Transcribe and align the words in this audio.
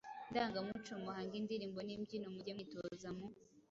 ndangamuco 0.29 0.91
muhange 1.03 1.35
indirimbo 1.41 1.79
n’imbyino, 1.83 2.27
muge 2.35 2.51
mwitoza 2.55 3.09
mu 3.17 3.25